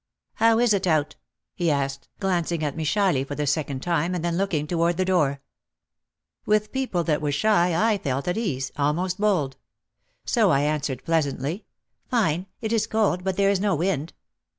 [0.37, 1.15] "How is it out?"
[1.53, 4.15] he asked, glancing at me shyly for OUT OF THE SHADOW 201 the second time
[4.15, 5.41] and then looking toward the door.
[6.43, 9.57] With people that were shy I felt at ease, almost bold.
[10.25, 11.65] So I answered pleasantly,
[12.09, 12.47] "Fine!
[12.61, 14.13] It is cold, but there is no wind."